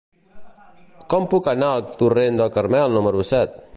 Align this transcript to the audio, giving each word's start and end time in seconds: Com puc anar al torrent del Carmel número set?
Com 1.13 1.27
puc 1.33 1.49
anar 1.53 1.69
al 1.73 1.85
torrent 2.01 2.41
del 2.41 2.51
Carmel 2.57 2.97
número 2.97 3.29
set? 3.35 3.63